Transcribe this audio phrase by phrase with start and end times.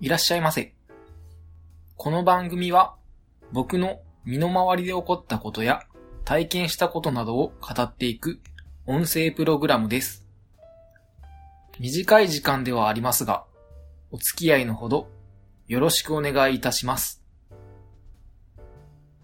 [0.00, 0.72] いらっしゃいませ。
[1.98, 2.96] この番組は
[3.52, 5.82] 僕の身の回りで起こったことや
[6.24, 8.40] 体験したことなどを語っていく
[8.86, 10.26] 音声プログラムです。
[11.78, 13.44] 短い時間ではありますが、
[14.10, 15.10] お付き合いのほど
[15.68, 17.22] よろしくお願いいたします。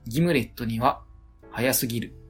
[0.06, 1.00] ギムレットには
[1.52, 2.25] 早すぎる。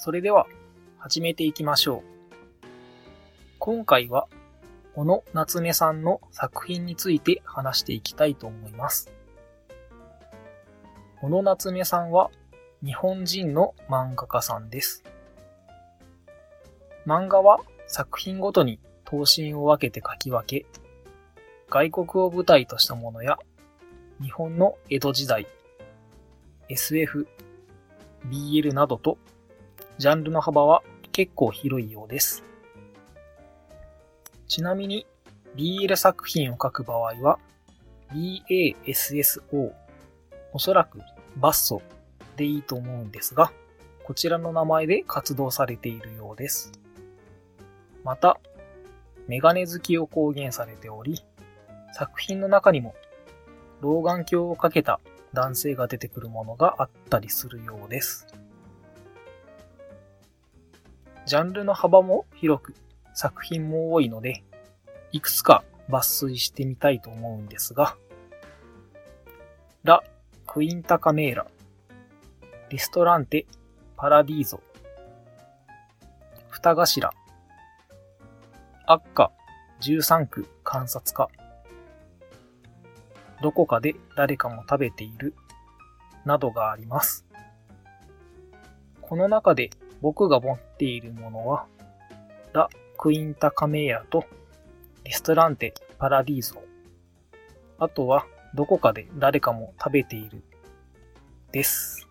[0.00, 0.46] それでは
[0.98, 2.04] 始めていきましょ
[2.62, 2.66] う。
[3.58, 4.28] 今回は
[4.94, 9.10] 小野夏目さんの作品について話していきたいと思います。
[11.20, 12.30] 小野夏目さんは
[12.84, 15.02] 日本人の漫画家さんです。
[17.04, 20.64] 漫画は作品ごとに等身を分けて書き分け、
[21.68, 23.36] 外国を舞台としたものや
[24.22, 25.48] 日本の江戸時代、
[26.68, 27.26] SF、
[28.28, 29.18] BL などと
[29.98, 32.44] ジャンルの幅は結構広いようです。
[34.46, 35.06] ちなみに
[35.56, 37.40] BL 作品を書く場合は
[38.12, 39.72] BASSO
[40.52, 41.00] おそらく
[41.36, 41.82] バッソ
[42.36, 43.50] でいいと思うんですが、
[44.04, 46.70] こちらの名前で活動されているようです。
[48.04, 48.38] また、
[49.26, 51.24] メガネ好きを公言されており、
[51.92, 52.94] 作品の中にも
[53.80, 55.00] 老眼鏡をかけた
[55.32, 58.28] 男性が出てくるものがあったりするようです。
[61.28, 62.74] ジャンルの幅も広く、
[63.12, 64.42] 作品も多いので、
[65.12, 67.98] いくつか抜粋してみたいと思うんですが、
[69.84, 70.02] ラ・
[70.46, 71.46] クインタカメーラ、
[72.70, 73.44] リストランテ・
[73.94, 74.62] パラディーゾ、
[76.48, 77.10] 二頭、
[78.86, 79.30] アッカ
[79.82, 81.28] 13区観察家、
[83.42, 85.34] どこかで誰かも食べている、
[86.24, 87.26] などがあります。
[89.02, 89.68] この中で
[90.00, 91.66] 僕が持っているものは、
[92.52, 94.24] ラ・クインタカメーラと
[95.04, 96.62] リストランテ・パラディーゾ。
[97.78, 100.42] あとは、どこかで誰かも食べている。
[101.52, 102.06] です。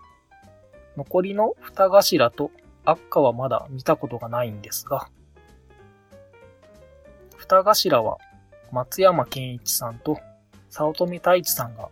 [0.96, 2.52] 残りの二頭と
[2.86, 5.10] アッカはまだ見たことがないんですが、
[7.38, 8.18] 二頭は
[8.72, 10.18] 松山健一さんと
[10.70, 11.90] 早乙女太一さんが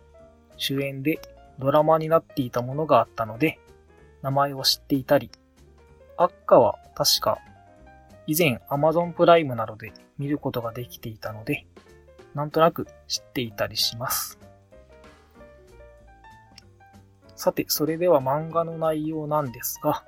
[0.56, 1.20] 主演で
[1.58, 3.58] ドラマになっていたものがあったので、
[4.22, 5.30] 名前を知っていたり、
[6.16, 7.38] アッカは確か
[8.26, 11.66] 以前 Amazon プライムなどで見ることができていたので、
[12.34, 14.38] なんとなく知っていたりします。
[17.36, 20.04] さて、それでは漫画の内容なんですが、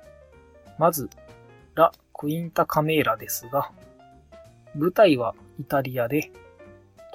[0.77, 1.09] まず、
[1.75, 3.71] ラ・クインタ・カメーラですが、
[4.75, 6.31] 舞台はイタリアで、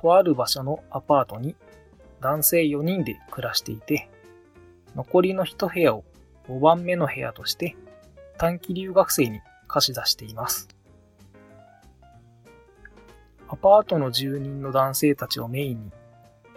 [0.01, 1.55] とある場所のアパートに
[2.21, 4.09] 男性4人で暮らしていて、
[4.95, 6.05] 残りの1部屋を
[6.49, 7.77] 5番目の部屋として
[8.39, 10.69] 短期留学生に貸し出しています。
[13.49, 15.93] アパートの住人の男性たちをメインに、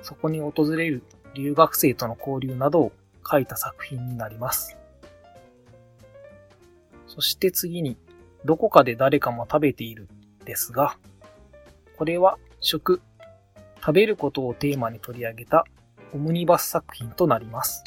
[0.01, 2.91] そこに訪れる留学生との交流などを
[3.29, 4.77] 書いた作品になります。
[7.07, 7.97] そして次に、
[8.45, 10.07] どこかで誰かも食べている
[10.45, 10.97] ですが、
[11.97, 13.01] これは食、
[13.79, 15.65] 食べることをテーマに取り上げた
[16.13, 17.83] オムニバス作品となります。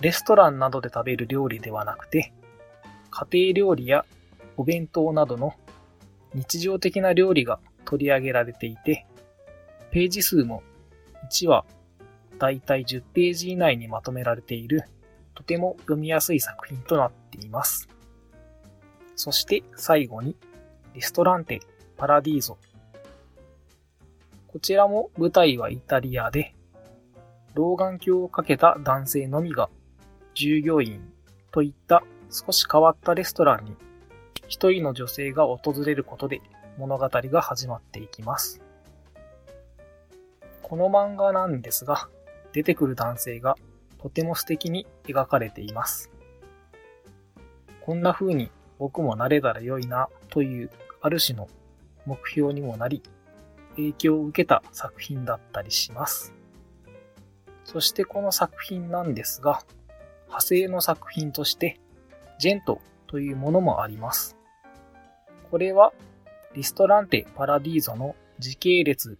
[0.00, 2.32] レストランなどで食べる料理ではなくて、
[3.16, 4.04] 家庭料理や
[4.56, 5.54] お弁当などの
[6.34, 9.06] 日常的な料理が取り上げられていて、
[9.92, 10.64] ページ数も
[11.30, 11.64] 1話
[12.40, 14.82] だいたい10ページ以内にまとめられている
[15.32, 17.88] とても読みやすい作品となっています。
[19.14, 20.36] そして最後に
[20.94, 21.60] リストランテ・
[21.96, 22.58] パラディーゾ。
[24.48, 26.56] こちらも舞台はイタリアで、
[27.54, 29.70] 老眼鏡をかけた男性のみが
[30.34, 31.00] 従業員
[31.52, 32.02] といった
[32.34, 33.76] 少し変わったレストランに
[34.48, 36.40] 一人の女性が訪れることで
[36.78, 38.60] 物語が始まっていきます。
[40.60, 42.08] この漫画なんですが、
[42.52, 43.56] 出てくる男性が
[43.98, 46.10] とても素敵に描かれています。
[47.82, 48.50] こんな風に
[48.80, 50.70] 僕もなれたら良いなという
[51.02, 51.48] ある種の
[52.04, 53.00] 目標にもなり、
[53.76, 56.34] 影響を受けた作品だったりします。
[57.62, 59.62] そしてこの作品なんですが、
[60.26, 61.78] 派生の作品として、
[62.38, 64.36] ジェントというものもあります。
[65.50, 65.92] これは、
[66.54, 69.18] リストランテ・パラディーゾの時系列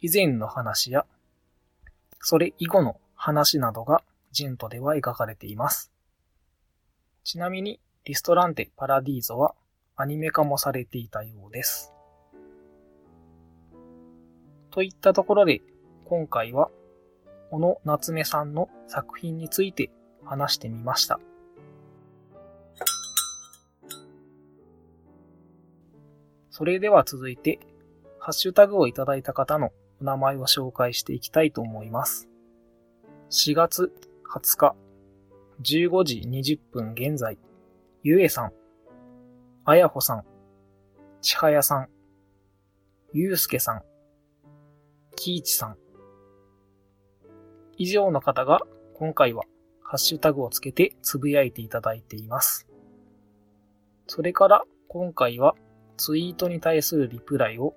[0.00, 1.06] 以前の話や、
[2.20, 5.92] それ以後の話などがジェントでは描かれています。
[7.24, 9.54] ちなみに、リストランテ・パラディーゾは
[9.96, 11.92] アニメ化もされていたようです。
[14.70, 15.60] といったところで、
[16.06, 16.70] 今回は、
[17.50, 19.90] 小野夏目さんの作品について
[20.24, 21.20] 話してみました。
[26.62, 27.58] それでは続いて、
[28.20, 32.28] ハッシュタグをいただいた方のお名前を紹介していきたいと思います。
[33.30, 33.92] 4月
[34.32, 34.76] 20日、
[35.60, 37.36] 15時20分現在、
[38.04, 38.52] ゆえさん、
[39.64, 40.24] あやほさん、
[41.20, 41.88] ちはやさん、
[43.12, 43.82] ゆうすけさん、
[45.16, 45.76] きいちさん。
[47.76, 48.60] 以上の方が
[48.94, 49.42] 今回は
[49.82, 52.68] ハッシュタグをつけてつぶやいていただいています。
[54.06, 55.56] それから今回は
[56.02, 57.76] ツイートに対するリプライを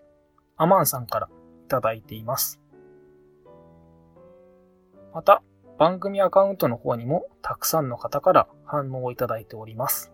[0.58, 1.30] アマンさんから
[1.64, 2.60] いただいています。
[5.14, 5.44] また、
[5.78, 10.12] 番組アカウントの方にもたくさんの方から反応をいただいております。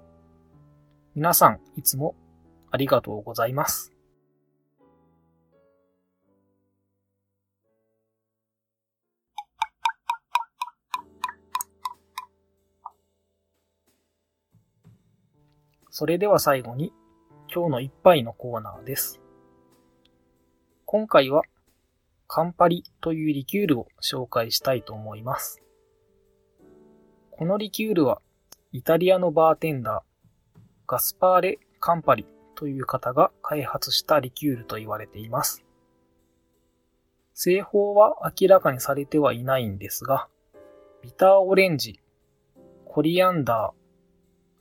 [1.15, 2.17] 皆さん、いつも
[2.69, 3.93] ありがとうございます。
[15.89, 16.91] それでは最後に
[17.53, 19.19] 今日の一杯のコーナーです。
[20.85, 21.41] 今回は
[22.25, 25.61] カンパリというリキュールを紹介したいと思います。
[27.29, 28.21] このリキュールは
[28.71, 32.25] イタリアのバーテンダーガスパーレ・カンパリ
[32.55, 35.65] という方が開発したリキュールと言われています。
[37.33, 40.29] 製法は明らかにされてはいないんですが、
[41.01, 41.99] ビターオレンジ、
[42.85, 43.81] コリアンダー、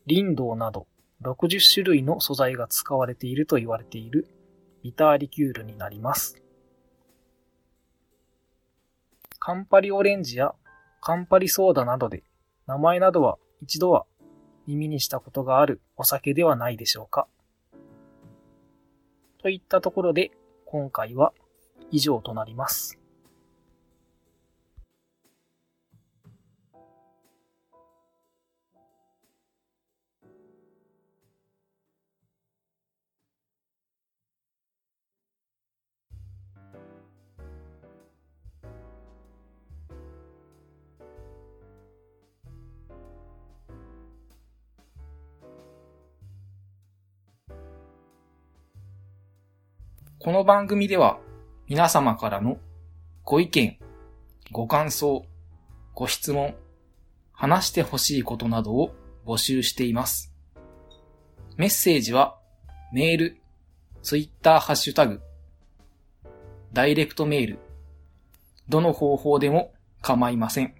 [0.07, 0.89] リンドウなど
[1.23, 4.27] 60種類の素材が使われていると言われている
[4.83, 6.43] ビターリキュールになります。
[9.39, 10.55] カンパリオレンジや
[11.01, 12.23] カンパリソーダなどで
[12.67, 14.07] 名前などは一度は
[14.67, 17.27] 耳にしたことがあるお酒ではないでしょうか。
[19.39, 20.31] といったところで
[20.67, 21.33] 今回は
[21.91, 23.00] 以上となります。
[50.23, 51.19] この番組では
[51.67, 52.59] 皆様からの
[53.25, 53.79] ご意見、
[54.53, 55.25] ご感想、
[55.95, 56.57] ご質問、
[57.33, 58.95] 話してほしいことなどを
[59.25, 60.31] 募集しています。
[61.57, 62.37] メッセージは
[62.93, 63.41] メール、
[64.03, 65.23] ツイッターハッシュタグ、
[66.75, 67.59] ダイレクトメール、
[68.69, 69.73] どの方法でも
[70.03, 70.75] 構いません。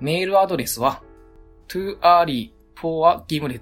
[0.00, 1.02] メールアドレスは
[1.68, 3.60] too early for a gimlet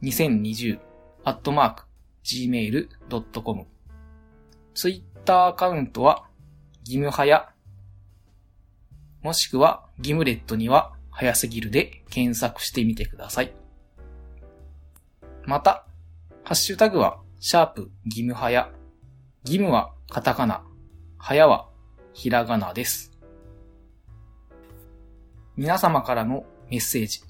[0.00, 0.78] 2020
[1.24, 1.93] アットマーク
[2.24, 3.66] gmail.com。
[4.74, 6.26] ツイッターアカウントは、
[6.82, 7.50] ギムハヤ、
[9.22, 13.54] もしくはギムレットには早すぎるで検索してみてください。
[15.44, 15.86] また、
[16.42, 18.70] ハッシュタグは、シャープギムハヤ。
[19.44, 20.62] ギムはカタカナ、
[21.18, 21.68] ハヤは
[22.12, 23.12] ひらがなです。
[25.56, 27.20] 皆様からのメッセージ、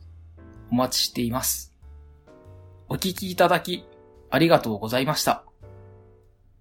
[0.71, 1.77] お待ちしています。
[2.89, 3.85] お聞きいただき
[4.35, 5.45] ありがとうございました。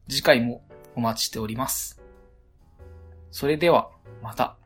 [0.08, 0.64] 次回も
[0.96, 2.00] お待ちしております。
[3.32, 3.90] それでは、
[4.22, 4.60] また。